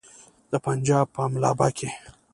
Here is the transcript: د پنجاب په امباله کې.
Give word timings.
د 0.51 0.53
پنجاب 0.65 1.05
په 1.15 1.19
امباله 1.27 1.67
کې. 1.77 1.89